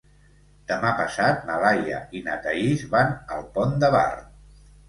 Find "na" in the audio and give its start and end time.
1.51-1.59, 2.31-2.39